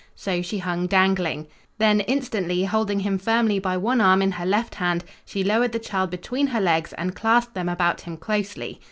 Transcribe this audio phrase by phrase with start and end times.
[0.15, 1.45] So she hung dangling.
[1.77, 5.77] Then, instantly, holding him firmly by one arm in her left hand, she lowered the
[5.77, 8.79] child between her legs and clasped them about him closely.